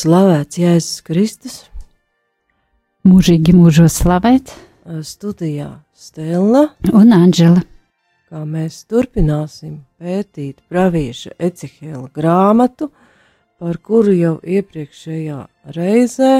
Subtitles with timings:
[0.00, 1.54] Slavēts Jēzus Kristus.
[3.04, 4.48] Mūžīgi mūžos slavēt.
[5.04, 6.62] Studijā Stela
[6.96, 7.60] un Anģela.
[8.30, 12.88] Kā mēs turpināsim pētīt pravieša Ecehēla grāmatu,
[13.60, 15.42] par kuru jau iepriekšējā
[15.76, 16.32] reizē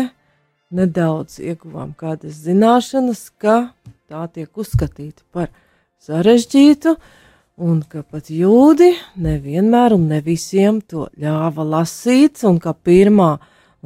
[0.72, 3.74] nedaudz ieguvām kādas zināšanas, ka
[4.08, 5.52] tā tiek uzskatīta par
[6.00, 6.96] sarežģītu,
[7.60, 13.34] un ka pat jūdi nevienmēr un ne visiem to ļāva lasīt, un ka pirmā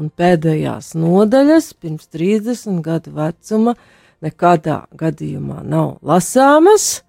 [0.00, 3.74] un pēdējās nodaļas pirms 30 gadu vecuma
[4.24, 7.02] nekādā gadījumā nav lasāmas.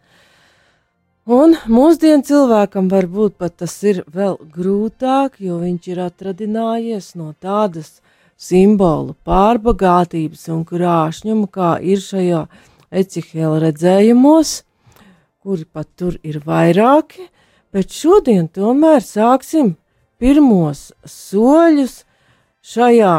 [1.25, 7.95] Un mūsdienu cilvēkam varbūt pat tas ir vēl grūtāk, jo viņš ir atradinājies no tādas
[8.38, 12.45] simbolu pārbagātības un krāšņuma, kā ir šajā
[12.95, 14.59] Ecihela redzējumos,
[15.42, 17.25] kuri pat tur ir vairāki,
[17.73, 19.73] bet šodien tomēr sāksim
[20.22, 22.05] pirmos soļus
[22.66, 23.16] šajā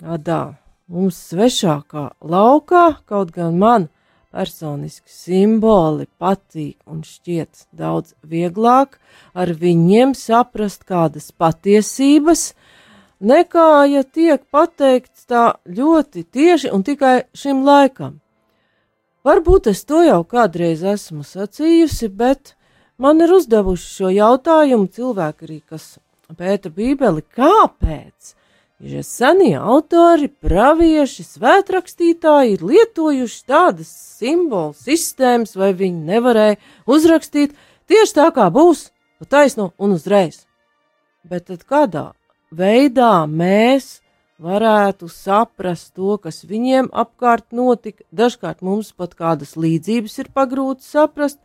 [0.00, 0.42] tādā
[0.88, 3.88] mums svešākā laukā, kaut gan man
[4.34, 8.98] personiski simboli patīk un šķiet daudz vieglāk
[9.34, 12.52] ar viņiem saprast kādas patiesības,
[13.20, 18.18] nekā ja tiek pateikts tā ļoti tieši un tikai šim laikam.
[19.26, 22.54] Varbūt es to jau kādreiz esmu sacījusi, bet
[22.98, 25.96] man ir uzdevuši šo jautājumu cilvēki arī, kas
[26.38, 28.37] pēta Bībeli, kāpēc?
[28.78, 37.56] Ja senie autori, pravieši, svētrakstītāji ir lietojuši tādas simbolu sistēmas, vai viņi nevarēja uzrakstīt
[37.90, 40.44] tieši tā, kā būs, pa taisno un uzreiz.
[41.26, 42.12] Bet tad kādā
[42.54, 43.98] veidā mēs
[44.38, 48.06] varētu saprast to, kas viņiem apkārt notika.
[48.14, 51.40] Dažkārt mums pat kādas līdzības ir pagrūti saprast.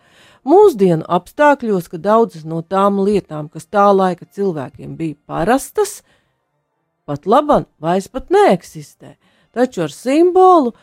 [0.46, 6.04] Mūsdienu apstākļos, ka daudzas no tām lietām, kas tā laika cilvēkiem bija parastas,
[7.06, 9.16] pat labam vairs pat neeksistē.
[9.54, 10.74] Taču ar simbolu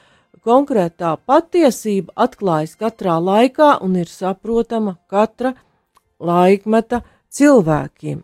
[0.46, 5.54] konkrētā patiesība atklājas katrā laikā un ir saprotama katra
[6.20, 8.22] laikmeta cilvēkiem.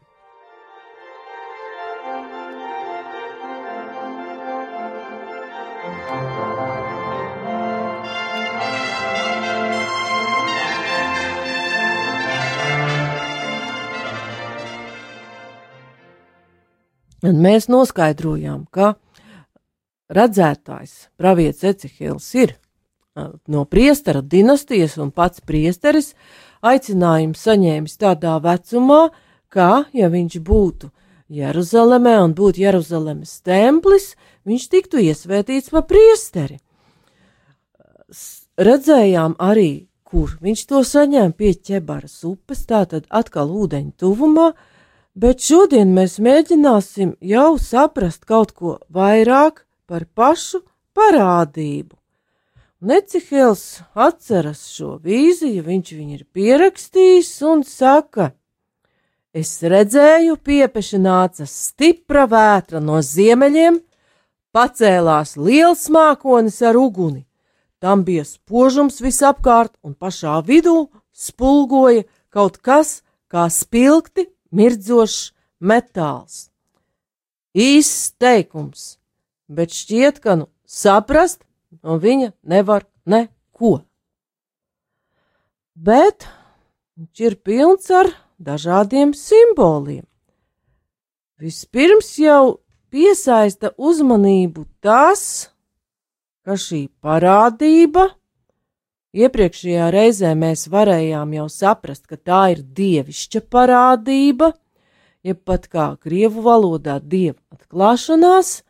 [17.26, 18.94] Un mēs noskaidrojām, ka
[20.12, 22.54] redzētājs, pravietis Ecehils, ir
[23.48, 26.12] no priestera dinastijas un pats priesteris
[26.66, 29.08] aicinājumu saņēmis tādā vecumā,
[29.48, 30.92] ka, ja viņš būtu
[31.32, 34.12] Jeruzalemē un būtu Jeruzalemes templis,
[34.46, 36.60] viņš tiktu iesvētīts pa priesteri.
[38.56, 44.52] Redzējām arī, kur viņš to saņēma pie ķebaras upes, tātad atkal ūdeņu tuvumā,
[45.16, 50.60] bet šodien mēs mēģināsim jau saprast kaut ko vairāk par pašu
[50.96, 51.96] parādību.
[52.86, 58.34] Necihēls atceras šo vīziju, viņš viņu ir pierakstījis un saka,
[59.32, 63.80] es redzēju, piepeši nāca stipra vētra no ziemeļiem,
[64.52, 67.24] pacēlās liels mākonis ar uguni.
[67.80, 73.00] Tam bija spožums visapkārt, un pašā vidū spulgoja kaut kas
[73.32, 76.50] kā spilgti mirdzošs metāls.
[77.56, 78.98] Īsts teikums,
[79.48, 81.42] bet šķiet, ka nu saprast
[81.82, 83.80] no viņa nevar neko.
[85.76, 86.28] Bet
[86.96, 90.04] viņš ir pilns ar dažādiem simboliem.
[91.40, 92.60] Vispirms jau
[92.92, 95.50] piesaista uzmanību tas,
[96.44, 98.08] ka šī parādība
[99.14, 104.52] Iepriekšējā reizē mēs varējām jau saprast, ka tā ir dievišķa parādība,
[105.26, 108.62] jeb pat kā krievu valodā dieva atklāšanās.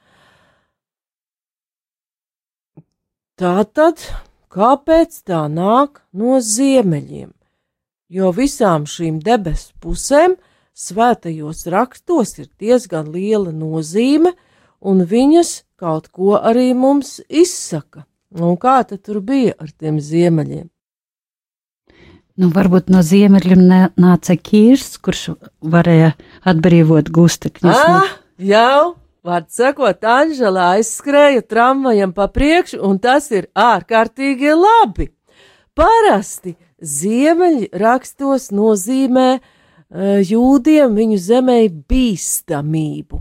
[3.37, 4.01] Tātad,
[4.53, 7.33] kāpēc tā nāk no ziemeļiem?
[8.09, 10.37] Jo visām šīm debesu pusēm
[10.77, 14.33] svētajos rakstos ir diezgan liela nozīme,
[14.81, 18.07] un viņas kaut ko arī mums izsaka.
[18.37, 20.69] Un kā tad tur bija ar tiem ziemeļiem?
[22.37, 23.63] Nu, varbūt no ziemeļiem
[23.97, 26.13] nāca Kīrs, kurš varēja
[26.45, 27.81] atbrīvot gustekņus.
[27.81, 28.97] Ah, jau
[29.27, 35.09] Vārds sakot, Anžela aizskrēja tramvajam pa priekšu, un tas ir ārkārtīgi labi.
[35.75, 41.59] Parasti ziemeļi rakstos nozīmē uh, jūdiem viņu zemē
[41.91, 43.19] bīstamību.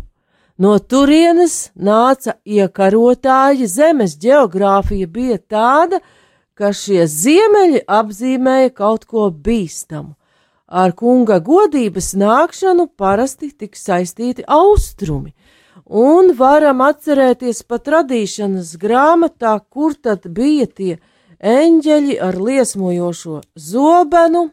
[0.57, 5.99] No turienes nāca iekarotāji, zemes geogrāfija bija tāda,
[6.55, 10.15] ka šie ziemeļi apzīmēja kaut ko bīstamu.
[10.65, 15.35] Ar kunga godības nākšanu parasti tika saistīti austrumi,
[15.85, 20.93] un varam atcerēties pat radīšanas grāmatā, kur tad bija tie
[21.43, 24.47] eņģeļi ar liesmojošo zobenu,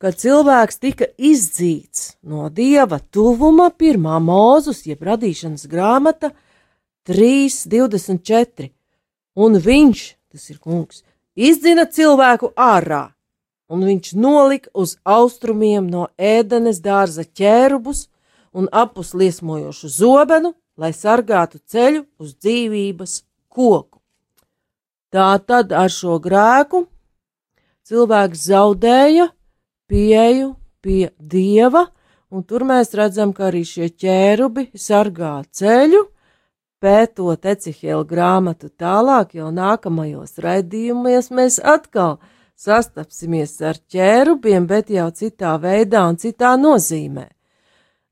[0.00, 6.32] kad cilvēks tika izdzīts no dieva tuvuma, pirmā mūzus, jeb radīšanas grāmata
[7.08, 8.70] 3.24,
[9.36, 11.02] un viņš, tas ir kungs,
[11.36, 13.10] izdzina cilvēku ārā,
[13.68, 18.06] un viņš nolika uz austrumiem no ēdenes dārza ķērubus
[18.56, 23.20] un apus liesmojošu zobenu, lai sargātu ceļu uz dzīvības
[23.52, 24.00] koku.
[25.12, 26.86] Tā tad ar šo grēku
[27.84, 29.28] cilvēks zaudēja
[29.90, 31.88] pieeju pie dieva,
[32.30, 36.04] un tur mēs redzam, ka arī šie ķērubi sargā ceļu,
[36.80, 42.20] pētot Ecihela grāmatu tālāk, jau nākamajos raidījumos mēs atkal
[42.60, 47.26] sastapsimies ar ķērubiem, bet jau citā veidā un citā nozīmē.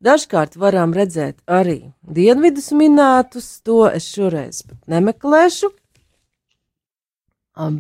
[0.05, 5.73] Dažkārt varam redzēt arī dienvidus minētus, to es šoreiz pat nemeklēšu,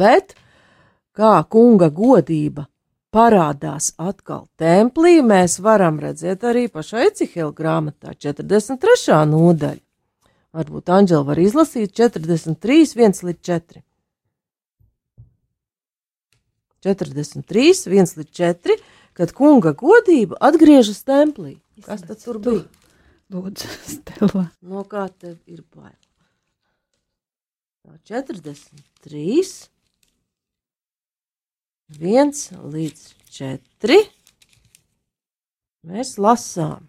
[0.00, 0.34] bet
[1.14, 2.66] kā kunga godība
[3.18, 9.18] parādās atkal templī, mēs varam redzēt arī pašā Ecihela grāmatā 43.
[9.32, 9.82] nodaļa.
[10.58, 13.82] Varbūt Anģela var izlasīt 43, 1 līdz 4.
[16.86, 18.76] 43, 1 līdz 4,
[19.18, 21.56] kad kunga godība atgriežas templī.
[21.84, 22.64] Kas tad tur bija?
[23.34, 24.46] Lūdzu, Stela.
[24.62, 25.98] No kā tev ir bail?
[27.82, 29.50] Tā 43,
[31.88, 32.32] 1
[32.68, 33.94] līdz 4.
[35.88, 36.82] Mēs lasām.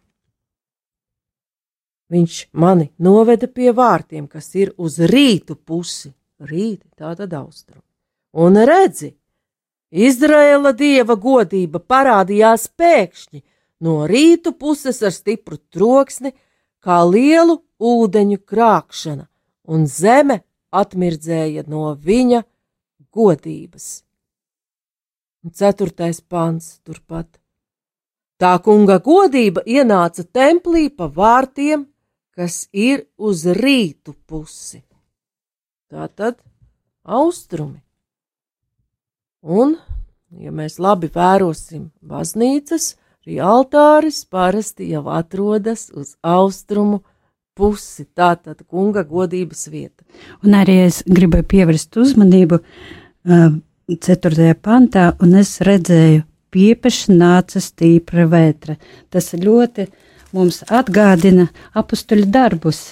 [2.11, 6.11] Viņš mani noveda pie vārtiem, kas ir uz rītu pusi,
[6.43, 7.85] rīti, tā tad austrumu.
[8.43, 9.13] Un redzi,
[9.89, 13.41] Izraēla dieva godība parādījās pēkšņi
[13.79, 16.33] no rītu puses ar stipru troksni,
[16.83, 19.29] kā lielu ūdeņu krākšana,
[19.63, 20.41] un zeme
[20.75, 22.43] atmirdzēja no viņa
[23.15, 24.08] godības.
[25.43, 27.39] Un ceturtais pants turpat.
[28.39, 31.85] Tā kunga godība ienāca templī pa vārtiem,
[32.35, 34.81] kas ir uz rītu pusi.
[35.91, 36.37] Tā tad
[37.03, 37.81] austrumi.
[39.43, 39.77] Un,
[40.39, 42.93] ja mēs labi vērosim baznīcas,
[43.23, 47.01] arī altāris parasti jau atrodas uz austrumu
[47.55, 48.05] pusi.
[48.05, 50.03] Tā tad kunga godības vieta.
[50.43, 53.59] Un arī es gribēju pievērst uzmanību uh,
[53.97, 54.53] 4.
[54.61, 56.21] pantā, un es redzēju,
[56.53, 58.77] piepeši nāca stīpra vētra.
[59.09, 59.87] Tas ļoti
[60.35, 62.91] mums atgādina apstuļu darbus.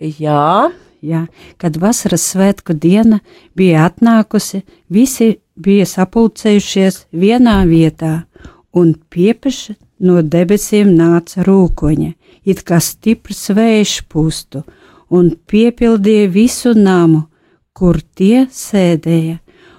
[0.00, 1.24] Jā, Jā,
[1.56, 3.22] kad vasaras svētku diena
[3.56, 4.60] bija atnākusi,
[4.92, 8.26] visi bija sapulcējušies vienā vietā,
[8.76, 12.10] un piepeši no debesīm nāca rūkoņa,
[12.44, 14.60] it kā stiprs vējš pustu,
[15.08, 17.24] un piepildīja visu namu,
[17.72, 19.38] kur tie sēdēja,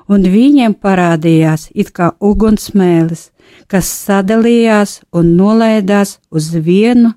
[0.09, 3.29] un viņiem parādījās it kā ugunsmēlis,
[3.67, 7.13] kas sadalījās un nolaidās uz vienu,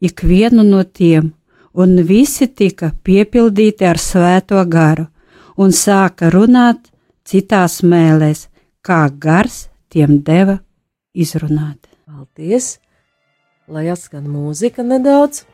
[0.00, 1.32] ikvienu no tiem
[1.74, 5.06] un visi tika piepildīti ar svēto garu
[5.56, 6.90] un sāka runāt
[7.28, 8.48] citās mēlēs,
[8.82, 10.58] kā gars tiem deva
[11.14, 11.88] izrunāt.
[12.06, 12.78] paldies!
[13.68, 15.46] Lai atskan mūzika nedaudz.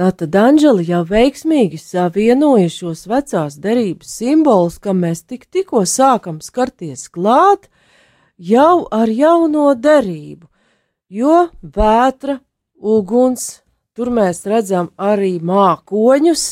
[0.00, 7.02] Tātad Anģeli jau veiksmīgi savienoja šos vecās derības simbolus, kam mēs tik, tikko sākam skarties
[7.12, 7.66] klāt,
[8.40, 10.46] jau ar jauno derību,
[11.12, 12.38] jo vētra,
[12.80, 13.60] uguns,
[13.92, 16.44] tur mēs redzam arī mākoņus.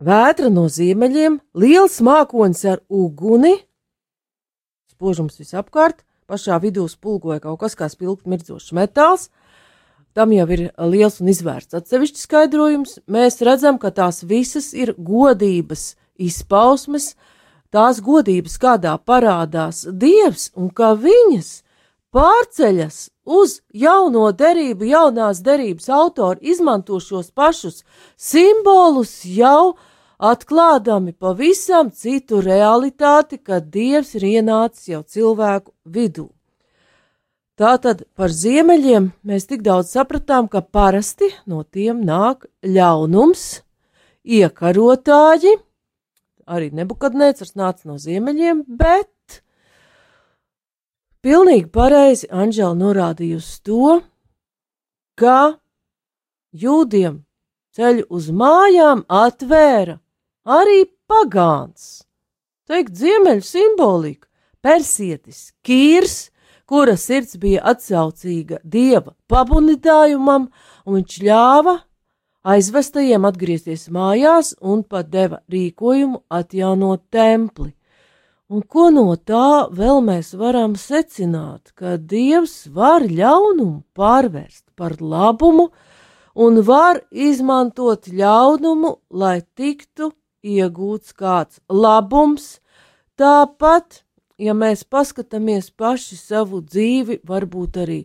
[0.00, 3.52] Vētra no ziemeļiem, liels mākonis ar uguni,
[4.96, 9.28] spožums visapkārt, pašā vidū spulgoja kaut kas kā spilgt mirdzošs metāls,
[10.18, 12.96] Tam jau ir liels un izvērsts atsevišķs skaidrojums.
[13.06, 17.12] Mēs redzam, ka tās visas ir godības izpausmes,
[17.70, 21.52] tās godības, kādā parādās Dievs, un ka viņas
[22.10, 22.96] pārceļas
[23.30, 27.84] uz jauno derību, jaunās derības autori izmanto šos pašus
[28.16, 29.76] simbolus jau
[30.18, 36.26] atklādami pavisam citu realitāti, kad Dievs ir ienācis jau cilvēku vidū.
[37.58, 43.64] Tātad par ziemeļiem mēs tik daudz sapratām, ka parasti no tiem nāk ļaunums,
[44.22, 45.56] iekarotāji,
[46.46, 49.42] arī nebukadnēcars nāca no ziemeļiem, bet
[51.26, 53.98] pilnīgi pareizi Anģela norādīja uz to,
[55.18, 55.58] ka
[56.54, 57.24] jūdiem
[57.74, 59.98] ceļu uz mājām atvēra
[60.46, 62.04] arī pagāns,
[62.70, 64.28] teikt, ziemeļu simbolika,
[64.62, 66.28] persietis, kīrs,
[66.68, 70.48] kura sirds bija atsaucīga dieva pabunidājumam,
[70.84, 71.78] un viņš ļāva
[72.48, 77.72] aizvestajiem atgriezties mājās un pat deva rīkojumu atjaunot templi.
[78.48, 85.66] Un ko no tā vēl mēs varam secināt, ka Dievs var ļaunumu pārvērst par labumu
[86.32, 92.62] un var izmantot ļaunumu, lai tiktu iegūts kāds labums,
[93.20, 94.00] tāpat
[94.38, 98.02] ja mēs paskatāmies paši savu dzīvi, varbūt arī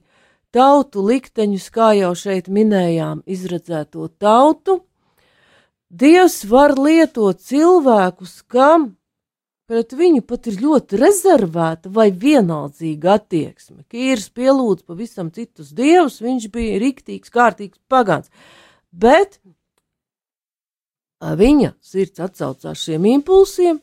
[0.54, 4.82] tautu likteņus, kā jau šeit minējām, izredzēto tautu,
[5.94, 8.96] Dievs var lietot cilvēkus, kam
[9.70, 13.84] pret viņu pat ir ļoti rezervēta vai vienaldzīga attieksme.
[13.94, 18.34] Kīrs pielūdz pavisam citus dievus, viņš bija riktīgs, kārtīgs pagāns,
[18.90, 19.38] bet
[21.22, 23.78] viņa sirds atsaucās šiem impulsiem,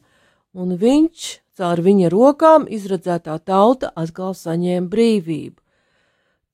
[0.59, 1.29] un viņš
[1.61, 5.59] Caur viņa rokām izredzētā tauta atkal saņēma brīvību.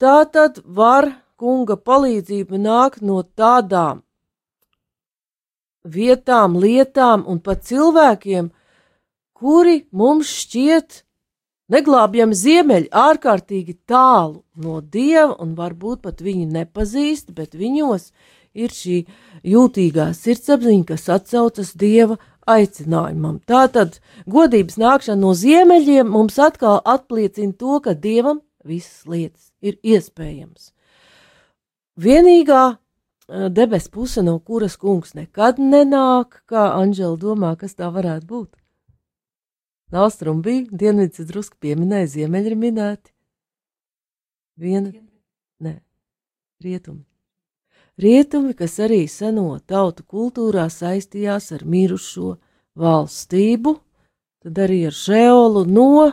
[0.03, 4.03] Tā tad var kunga palīdzība nākt no tādām
[5.87, 8.51] vietām, lietām un pat cilvēkiem,
[9.37, 11.03] kuri mums šķiet
[11.71, 18.11] neglābjami ziemeļi, ārkārtīgi tālu no dieva, un varbūt pat viņu nepazīst, bet viņos
[18.57, 19.03] ir šī
[19.47, 23.41] jūtīgā sirdsapziņa, kas atcaucas dieva aicinājumam.
[23.47, 23.99] Tātad
[24.31, 30.73] godības nākšana no ziemeļiem mums atkal apliecina to, ka dievam visas lietas ir iespējams.
[31.97, 38.27] Vienīgā eh, debes puse, no kuras kungs nekad nenāk, kā Anģela domā, kas tā varētu
[38.31, 38.55] būt.
[39.97, 43.13] Austrum bija, dienvids drusku pieminēja, ziemeļi ir minēti.
[44.59, 44.91] Viena,
[45.63, 45.77] nē,
[46.65, 47.05] rietumi.
[47.97, 52.35] Rietumi, kas arī seno tautu kultūrā saistījās ar mirušo
[52.77, 53.73] valstību,
[54.45, 56.11] tad arī ar šeolu no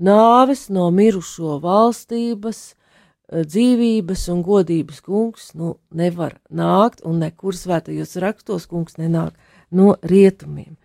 [0.00, 8.16] nāves, no mirušo valstības, eh, dzīvības un godības kungs nu, nevar nākt, un nekur svētajos
[8.24, 9.36] rakstos kungs nenāk
[9.70, 10.78] no rietumiem.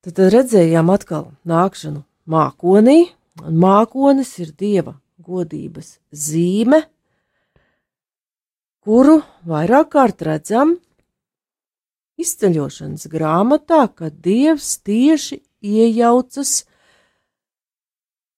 [0.00, 3.12] Tad, redzējām atkal nākšanu mākonī,
[3.44, 6.86] un mākonis ir dieva godības zīme,
[8.82, 10.76] kuru vairāk kārt redzam
[12.22, 16.62] izceļošanas grāmatā, ka Dievs tieši iejaucas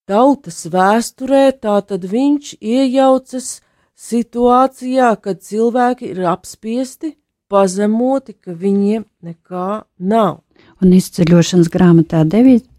[0.05, 3.59] tautas vēsturē, tātad viņš iejaucas
[3.95, 7.15] situācijā, kad cilvēki ir apspiesti,
[7.49, 10.41] pazemoti, ka viņiem nekā nav.
[10.81, 12.71] Un izceļošanas grāmatā 9.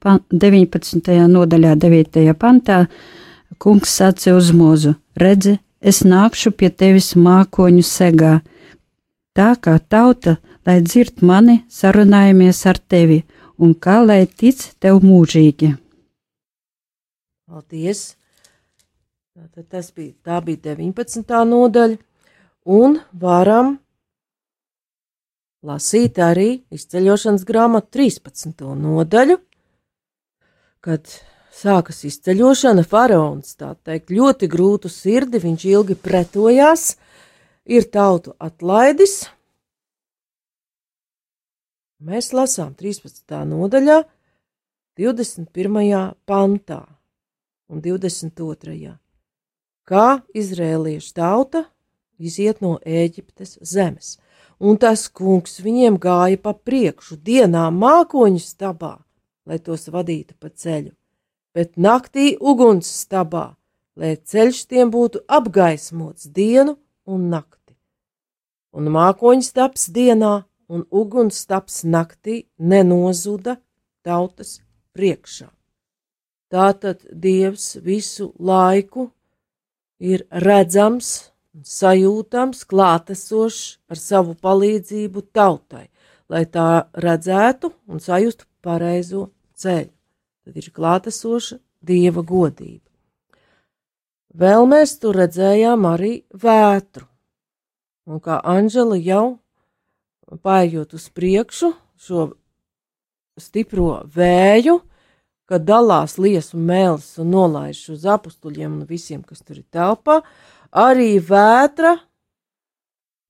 [0.00, 1.12] Pan, 19.
[1.28, 2.24] nodaļā, 9.
[2.40, 2.84] pantā,
[3.60, 8.38] kungs sacīja uz mūzu: Redzi, es nākšu pie tevis mākoņu segā,
[9.36, 13.22] tā kā tauta, lai dzird mani, sarunājamies ar tevi,
[13.60, 15.74] un kā lai tic tev mūžīgi.
[17.44, 18.14] Paldies!
[19.34, 21.32] Tātad bija, tā bija 19.
[21.50, 21.98] nodaļa,
[22.70, 23.74] un varam
[25.64, 28.64] lasīt arī izceļošanas grāmatu 13.
[28.78, 29.40] nodaļu,
[30.84, 31.16] kad
[31.54, 36.96] sākas izceļošana, faraons tā teikt ļoti grūtu sirdi, viņš ilgi pretojās,
[37.64, 39.28] ir tautu atlaidis.
[42.04, 43.38] Mēs lasām 13.
[43.48, 44.02] nodaļā,
[44.98, 46.14] 21.
[46.28, 46.82] pantā
[47.68, 48.92] un 22.
[49.88, 51.64] kā izrēliešu tauta
[52.18, 54.18] iziet no Ēģiptes zemes,
[54.62, 58.96] un tas kungs viņiem gāja pa priekšu dienā mākoņu stabā,
[59.48, 60.92] lai tos vadītu pa ceļu,
[61.54, 63.54] bet naktī uguns stabā,
[63.96, 67.76] lai ceļš tiem būtu apgaismots dienu un nakti.
[68.74, 70.34] Un mākoņu stabs dienā
[70.68, 73.58] un uguns stabs naktī nenozuda
[74.04, 74.58] tautas
[74.96, 75.48] priekšā.
[76.50, 79.08] Tātad Dievs visu laiku
[79.98, 81.30] ir redzams,
[81.62, 85.88] sajūtams, klātesošs ar savu palīdzību tautai,
[86.30, 89.93] lai tā redzētu un sajustu pareizo ceļu.
[90.44, 92.84] Tad ir klātesoša Dieva godība.
[94.34, 97.04] Vēl mēs tur redzējām arī vētru,
[98.10, 99.36] un kā Anģela jau
[100.42, 101.70] paiet uz priekšu
[102.00, 102.24] šo
[103.38, 104.80] stipro vēju,
[105.46, 110.20] kad dalās liesu mēlis un nolaiž uz apstuļiem un visiem, kas tur ir telpā,
[110.72, 111.94] arī vētra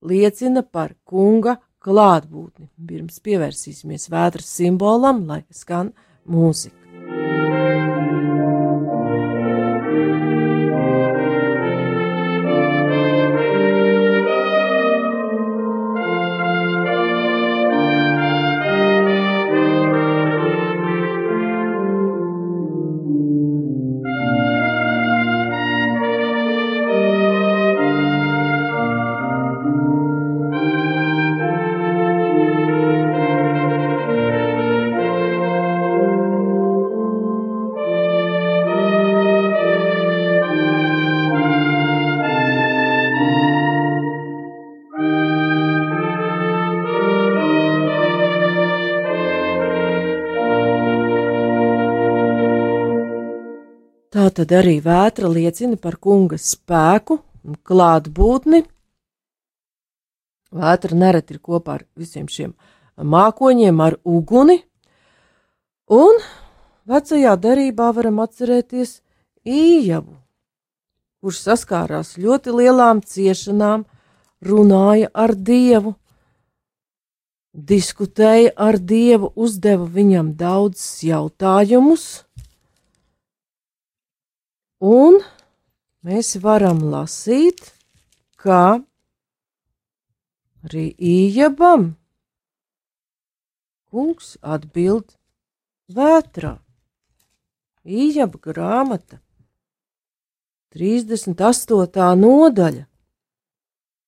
[0.05, 2.71] liecina par kunga klātbūtni.
[2.87, 5.93] Pirms pievērsīsimies vētras simbolam, lai skan
[6.25, 6.84] mūzika.
[54.35, 58.63] Tad arī vētra liecina par kunga spēku un klātbūtni.
[60.55, 62.53] Vētra nereti ir kopā ar visiem šiem
[62.95, 64.61] mākoņiem, ar uguni,
[65.91, 66.21] un
[66.87, 68.99] vecajā derībā varam atcerēties
[69.43, 70.15] ījavu,
[71.19, 73.83] kurš saskārās ļoti lielām ciešanām,
[74.45, 75.95] runāja ar Dievu,
[77.51, 82.24] diskutēja ar Dievu, uzdeva viņam daudzus jautājumus
[84.85, 85.15] Un
[86.05, 87.71] mēs varam lasīt,
[88.37, 88.83] ka
[90.67, 91.95] arī Ījabam
[93.89, 95.15] kungs atbild
[95.89, 96.59] vētrā.
[97.85, 99.17] Ījaba grāmata,
[100.75, 102.05] 38.
[102.21, 102.83] nodaļa,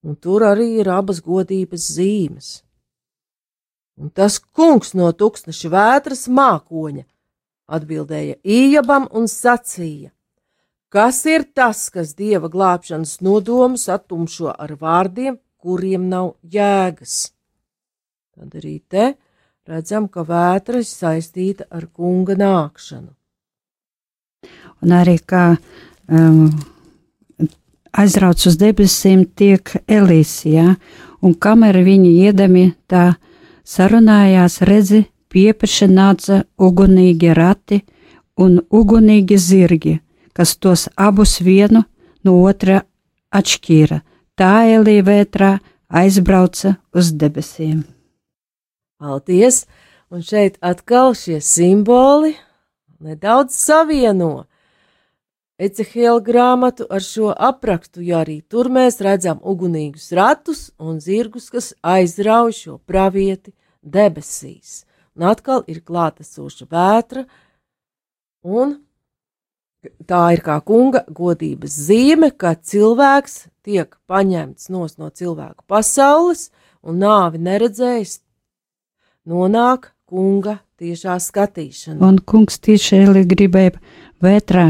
[0.06, 2.50] un tur arī ir abas godības zīmes.
[3.98, 7.08] Un tas kungs no tūkstneša vētras mākoņa
[7.66, 10.12] atbildēja Ījabam un sacīja:
[10.88, 17.34] Kas ir tas, kas dieva glābšanas nodomus attumšo ar vārdiem, kuriem nav jēgas?
[18.38, 19.10] Tad arī te
[19.67, 23.12] redzam, ka vētra ir saistīta ar kunga nākšanu.
[24.80, 25.43] Un arī kā
[26.08, 26.56] um,
[27.91, 30.78] aizrauc uz debesīm, tiek Elīsija,
[31.19, 33.17] un kamēr viņi iedami tā
[33.67, 37.84] sarunājās, redzi, piepeši nāca ugunīgi rati
[38.39, 39.97] un ugunīgi zirgi
[40.38, 41.82] kas tos abus vienu
[42.21, 42.84] no otra
[43.34, 44.04] atšķīra.
[44.38, 45.56] Tā Elīvētrā
[45.89, 47.82] aizbrauca uz debesīm.
[49.02, 49.65] Paldies!
[50.08, 52.38] Un šeit atkal šie simboli
[53.04, 54.45] nedaudz savieno
[55.58, 61.71] Ecehiela grāmatu ar šo aprakstu, jo arī tur mēs redzam ugunīgus ratus un zirgus, kas
[61.82, 64.84] aizrauj šo pravieti debesīs.
[65.17, 67.26] Un atkal ir klātesoša vētra
[68.45, 68.78] un
[70.10, 76.50] tā ir kā kunga godības zīme, ka cilvēks tiek paņemts no cilvēku pasaules
[76.82, 78.20] un nāvi neredzējis,
[79.28, 82.00] nonāk kunga tiešā skatīšanā.
[82.04, 83.76] Un kungs tiešām gribēja
[84.24, 84.70] vētrā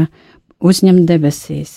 [0.58, 1.76] uzņemt debesīs.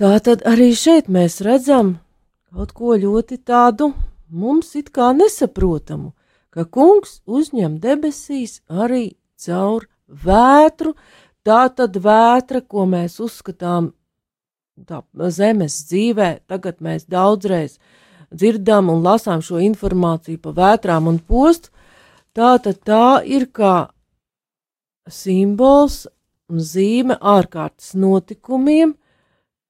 [0.00, 1.98] Tā tad arī šeit mēs redzam
[2.52, 3.92] kaut ko ļoti tādu
[4.32, 6.12] mums it kā nesaprotamu,
[6.50, 10.94] ka kungs uzņem debesīs arī caur vētru,
[11.46, 13.92] tā tad vētra, ko mēs uzskatām
[14.86, 17.78] tā, zemes dzīvē, tagad mēs daudzreiz
[18.32, 21.72] dzirdam un lasām šo informāciju pa vētrām un postu,
[22.36, 23.92] tā tad tā ir kā
[25.08, 26.06] simbols
[26.52, 28.94] un zīme ārkārtas notikumiem,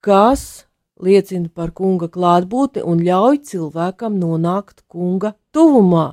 [0.02, 0.66] kas
[1.02, 6.12] liecina par kunga klātbūtni un ļauj cilvēkam nonākt kunga tuvumā.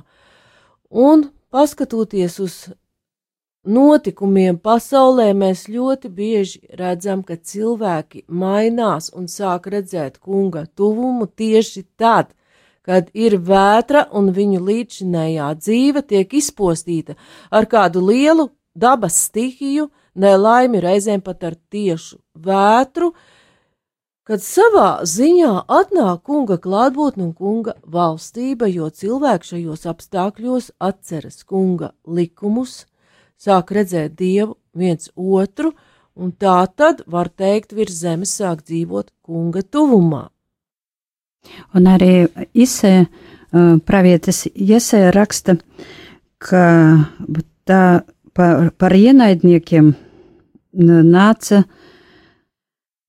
[0.90, 2.56] Un paskatoties uz
[3.64, 11.84] notikumiem pasaulē mēs ļoti bieži redzam, ka cilvēki mainās un sāk redzēt kunga tuvumu tieši
[11.96, 12.32] tad,
[12.82, 17.16] kad ir vētra un viņu līdzinējā dzīve tiek izpostīta
[17.50, 23.12] ar kādu lielu dabas stihiju, nelaimi reizēm pat ar tiešu vētru,
[24.24, 31.92] kad savā ziņā atnāk kunga klātbūtne un kunga valstība, jo cilvēks šajos apstākļos atceras kunga
[32.06, 32.86] likumus,
[33.40, 35.72] sāk redzēt dievu viens otru,
[36.14, 40.28] un tā tad, var teikt, virs zemes sāk dzīvot kunga tuvumā.
[41.74, 43.06] Un arī Isē,
[43.88, 45.56] pravietis Iesē raksta,
[46.38, 46.64] ka
[47.68, 47.82] tā
[48.36, 49.94] par, par ienaidniekiem
[50.76, 51.64] nāca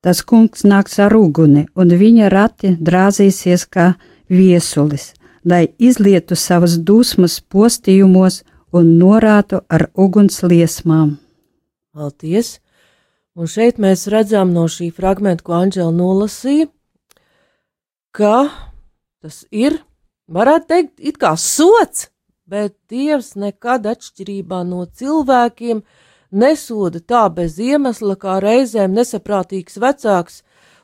[0.01, 3.91] tas kungs nāks ar uguni, un viņa rati drāzīsies kā
[4.31, 5.11] viesulis,
[5.45, 8.41] lai izlietu savas dusmas postījumos
[8.71, 11.17] un norātu ar uguns liesmām.
[11.91, 12.59] Paldies!
[13.35, 16.67] Un šeit mēs redzam no šī fragmenta, ko Anģela nolasīja,
[18.11, 18.49] ka
[19.23, 19.77] tas ir,
[20.27, 22.09] varētu teikt, it kā sots,
[22.43, 25.79] bet Dievs nekad atšķirībā no cilvēkiem
[26.31, 30.41] nesoda tā bez iemesla, kā reizēm nesaprātīgs vecāks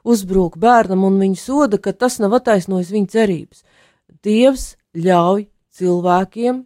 [0.07, 3.63] uzbrūk bērnam un viņa soda, ka tas nav attaisnojis viņa cerības.
[4.23, 6.63] Dievs ļauj cilvēkiem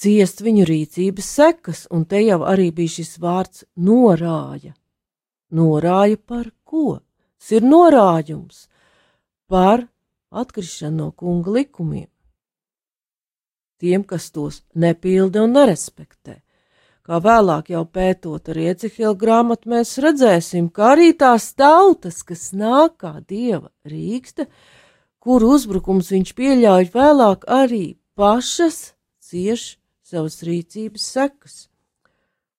[0.00, 4.72] ciest viņu rīcības sekas, un te jau arī bija šis vārds norāja.
[5.52, 7.00] Norāja par ko?
[7.40, 8.68] Tas ir norājums
[9.50, 9.86] par
[10.30, 12.08] atkrišanu no kunga likumiem.
[13.80, 16.42] Tiem, kas tos nepilda un nerespektē.
[17.00, 23.00] Kā vēlāk jau pētot ar Iecihila grāmatu, mēs redzēsim, ka arī tās tautas, kas nāk
[23.00, 24.46] kā dieva rīkste,
[25.18, 28.92] kur uzbrukums viņš pieļauj vēlāk arī pašas
[29.24, 29.79] cieš
[30.10, 31.60] savas rīcības sekas.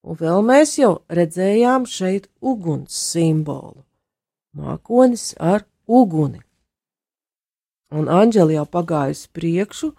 [0.02, 3.84] Un vēl mēs jau redzējām šeit uguns simbolu-
[4.58, 6.42] mākonis ar uguni.
[7.92, 9.92] Un Anģeli jau pagājusi priekšu,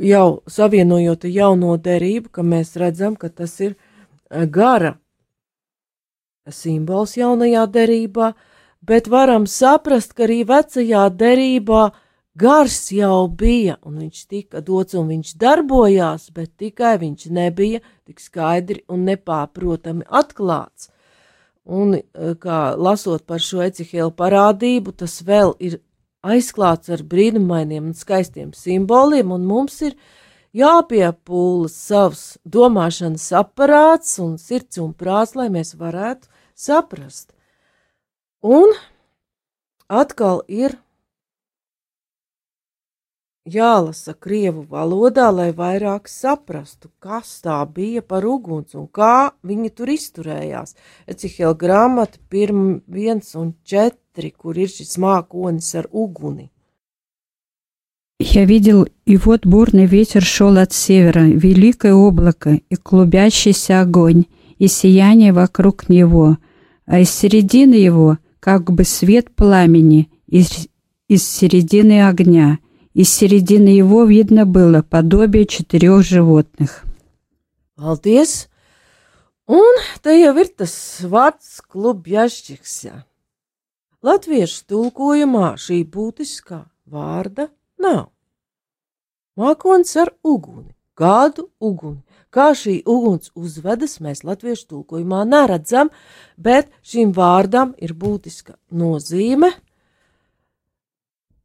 [0.00, 3.74] jau savienojot jauno derību, ka mēs redzam, ka tas ir
[4.30, 4.96] e, gara
[6.48, 8.32] simbols jaunajā derībā,
[8.82, 11.92] bet varam saprast, ka arī vecajā derībā
[12.34, 18.18] Gars jau bija, un viņš tika dots, un viņš darbojās, bet tikai viņš nebija tik
[18.18, 20.88] skaidri un nepārprotami atklāts.
[21.64, 25.78] Un, eh, kā lasot par šo ecihēlu parādību, tas vēl ir
[26.24, 29.94] aizklāts ar brīnumainiem un skaistiem simboliem, un mums ir
[30.52, 37.30] jāpiepūlas savs domāšanas aparāts un sirds un prāts, lai mēs varētu saprast.
[38.42, 38.74] Un
[39.88, 40.78] atkal ir
[43.44, 49.92] jālasa krievu valodā, lai vairāk saprastu, kas tā bija par uguns un kā viņi tur
[49.92, 50.74] izturējās.
[51.06, 52.82] Ecihela grāmata 1
[53.36, 56.50] un 4, kur ir šis mākonis ar uguni.
[58.20, 64.26] Я видел, и вот бурный ветер шел от севера, великое облако и клубящийся огонь,
[64.56, 66.38] и сияние вокруг него,
[66.86, 70.68] а из середины его как бы свет пламени, из,
[71.08, 72.60] из середины огня,
[72.93, 76.83] Из середины его видно было подобие четырех животных.
[77.77, 78.49] Paldies!
[79.47, 80.73] Un te jau ir tas
[81.07, 82.73] vārds klubjašķiks.
[84.05, 87.47] Latviešu tulkojumā šī būtiskā vārda
[87.79, 88.09] nav.
[89.39, 90.73] Mākons ar uguni.
[90.93, 92.03] Kādu uguni?
[92.29, 95.89] Kā šī uguns uzvedas, mēs latviešu tulkojumā neredzam,
[96.37, 99.61] bet šim vārdam ir būtiska nozīme –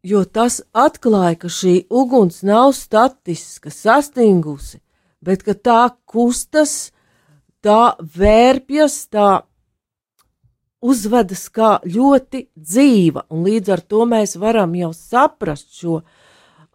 [0.04, 4.80] jo tas atklāja, ka šī uguns nav statiska, sastingusi,
[5.22, 6.92] bet ka tā kustas,
[7.64, 9.30] tā vērpjas, tā
[10.80, 16.00] uzvedas kā ļoti dzīva, un līdz ar to mēs varam jau saprast šo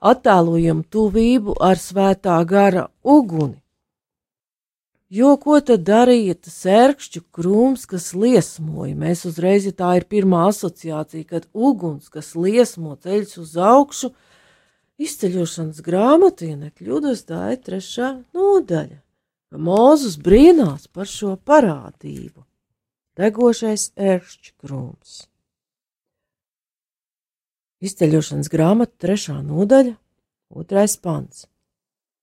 [0.04, 3.63] attēlojumu tuvību ar svētā gara uguni.
[5.12, 8.94] Jo ko tad darīja tas ērkšķu krūms, kas liesmoja?
[8.96, 14.10] Mēs uzreiz, ja tā ir pirmā asociācija, kad uguns, kas liesmo ceļš uz augšu,
[15.04, 18.98] izceļošanas grāmata, ja nekļūdos, tā ir trešā nodaļa,
[19.52, 22.46] ka Mūzus brīnās par šo parādību.
[23.20, 25.18] Degošais ērkšķu krūms.
[27.84, 29.98] Izceļošanas grāmata, trešā nodaļa,
[30.56, 31.44] otrais pants.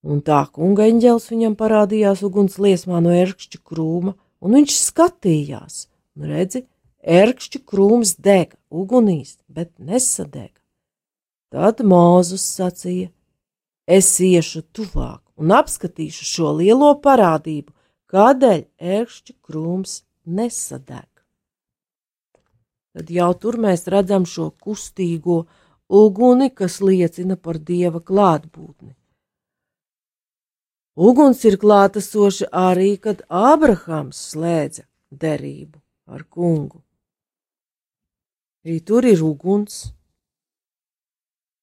[0.02, 5.76] Un tā kunga eņģēlis viņam parādījās uguns liesmā no ērkšķa krūma, un viņš skatījās,
[6.18, 6.64] un redzi,
[7.02, 10.58] ērkšķa krūms dega ugunīs, bet nesadega.
[11.52, 13.12] Tad Mūzus sacīja:
[13.86, 17.70] Es iešu tuvāk un apskatīšu šo lielo parādību,
[18.10, 18.62] kādēļ
[18.96, 21.08] ērkšķa krūms nesadeg.
[22.92, 25.44] Tad jau tur mēs redzam šo kustīgo
[25.88, 28.92] uguni, kas liecina par dieva klātbūtni.
[30.92, 35.80] Uguns ir klātesoša arī, kad Ābrahāms slēdza derību
[36.12, 36.82] ar kungu.
[38.66, 39.94] Arī tur ir uguns,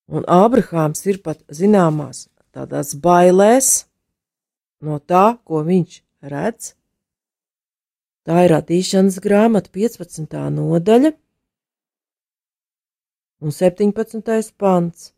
[0.09, 3.85] un Ābrahāms ir pat zināmās tādās bailēs
[4.81, 6.73] no tā, ko viņš redz.
[8.25, 10.33] Tā ir radīšanas grāmata 15.
[10.57, 11.13] nodaļa
[13.45, 14.57] un 17.
[14.57, 15.13] pants.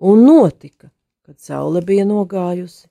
[0.00, 0.88] Un notika,
[1.22, 2.88] kad saule bija nogājusi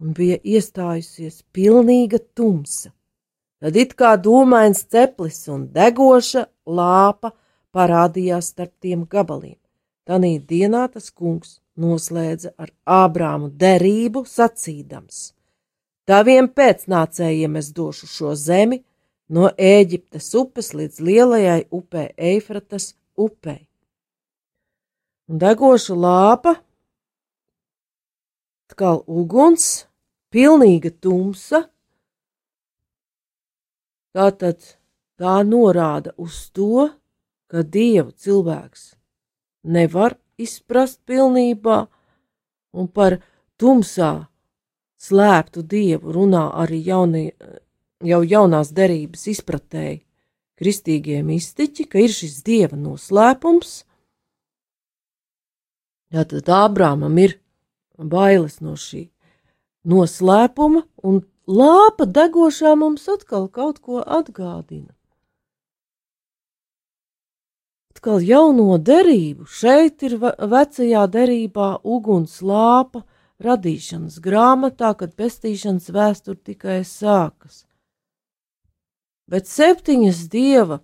[0.00, 2.90] un bija iestājusies pilnīga tumsa.
[3.60, 7.34] Tad it kā dūmains ceplis un degoša lāpa
[7.76, 9.58] parādījās starp tiem gabaliem.
[10.08, 15.34] Tanī dienā tas kungs noslēdza ar Ābrāmu derību sacīdams:
[16.08, 18.80] Taviem pēcnācējiem es došu šo zemi
[19.28, 23.68] no Ēģiptes upes līdz lielajai upē Eifratas upei.
[25.30, 26.56] Un degoša lāpa,
[28.66, 29.84] atkal uguns,
[30.34, 31.64] pilnīga tumsa.
[34.14, 34.64] Tātad
[35.20, 36.88] tā norāda uz to,
[37.50, 38.94] ka dievu cilvēks
[39.70, 41.84] nevar izprast pilnībā,
[42.74, 43.18] un par
[43.60, 44.12] tumsā
[45.00, 47.30] slēptu dievu runā arī jaunie,
[48.04, 50.00] jau jaunās derības izpratēji
[50.60, 53.80] kristīgie mistiķi, ka ir šis dieva noslēpums.
[56.10, 57.38] Tātad Ābrāmam ir
[57.96, 59.06] bailes no šī
[59.84, 64.92] noslēpuma, un lāpa degošā mums atkal kaut ko atgādina.
[67.90, 73.02] Atkal jauno derību, šeit ir vecajā derībā uguns lāpa
[73.40, 77.64] radīšanas grāmatā, kad pestīšanas vēsture tikai sākas.
[79.30, 80.80] Bet septiņas dieva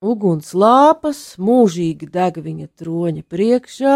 [0.00, 3.94] uguns lāpas mūžīgi deg viņa troņa priekšā,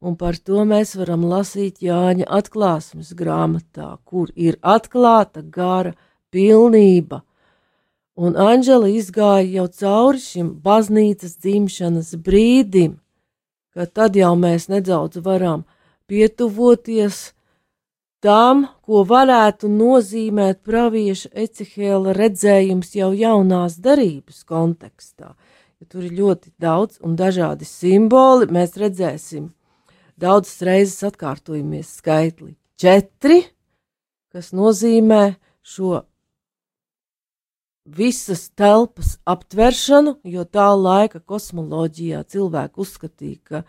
[0.00, 5.94] un par to mēs varam lasīt Jāņa atklāsmes grāmatā, kur ir atklāta gara
[6.30, 7.22] pilnība.
[8.16, 12.96] Un Anģela izgāja jau cauri šim baznīcas dzimšanas brīdim,
[13.76, 15.66] ka tad jau mēs nedaudz varam
[16.08, 17.32] pietuvoties
[18.24, 25.34] tam, ko varētu nozīmēt pravieša Ecehēla redzējums jau jaunās darības kontekstā.
[25.76, 29.50] Ja tur ir ļoti daudz un dažādi simboli, mēs redzēsim
[30.20, 33.42] daudzas reizes atkārtojamies skaitli četri,
[34.32, 36.02] kas nozīmē šo
[37.86, 43.62] visas telpas aptveršanu, jo tā laika kosmoloģijā cilvēki uzskatīja, ka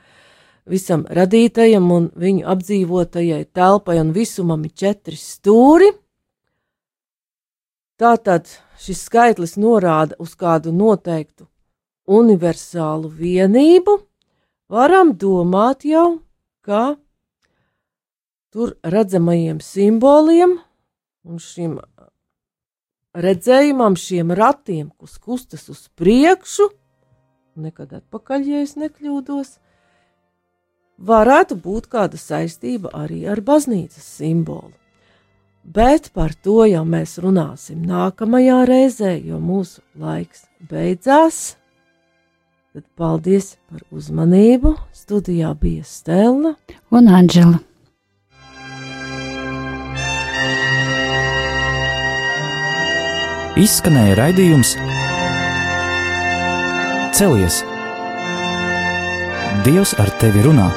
[0.68, 5.92] visam radītajam un viņu apdzīvotajai telpai un visumam ir četri stūri.
[7.98, 8.50] Tātad
[8.82, 11.48] šis skaitlis norāda uz kādu noteiktu
[12.08, 13.98] universālu vienību,
[14.70, 16.20] varam domāt jau
[16.68, 16.98] ka
[18.54, 20.58] tur redzamajiem simboliem
[21.28, 21.78] un šim
[23.18, 26.70] redzējumam, šiem ratiem, kas kustas uz priekšu,
[27.58, 29.56] nekad atpakaļ, ja es nekļūdos,
[30.98, 34.76] varētu būt kāda saistība arī ar baznīcas simbolu.
[35.68, 41.58] Bet par to jau mēs runāsim nākamajā reizē, jo mūsu laiks beidzās.
[42.78, 44.76] Tad paldies par uzmanību.
[44.94, 46.52] Studijā bija Stela
[46.94, 47.58] un Anģela.
[53.58, 54.78] Izskanēja raidījums
[57.18, 57.64] Celies!
[59.66, 60.70] Dievs ar tevi runā!